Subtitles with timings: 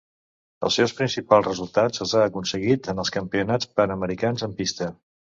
[0.67, 4.89] Els seus principals resultats els ha aconseguit en els Campionats Panamericans en pista.